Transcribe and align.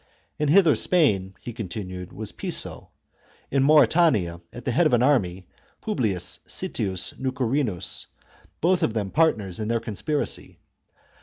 In 0.39 0.47
Hither 0.49 0.73
Spain, 0.73 1.35
he 1.41 1.53
continued, 1.53 2.11
was 2.11 2.31
Piso; 2.31 2.89
in 3.51 3.61
Mauritania, 3.61 4.41
at 4.51 4.65
the 4.65 4.71
head 4.71 4.87
of 4.87 4.93
an 4.93 5.03
army, 5.03 5.45
Publius 5.79 6.39
Sittius 6.47 7.13
Nucerinus; 7.19 8.07
both 8.61 8.81
of 8.81 8.95
them 8.95 9.11
partners 9.11 9.59
in 9.59 9.67
their 9.67 9.79
con 9.79 9.93
spiracy. 9.93 10.57